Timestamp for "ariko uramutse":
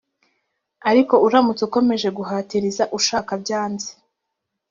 0.89-1.61